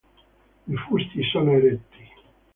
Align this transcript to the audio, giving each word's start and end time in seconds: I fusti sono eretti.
I 0.67 0.77
fusti 0.79 1.21
sono 1.21 1.51
eretti. 1.51 1.99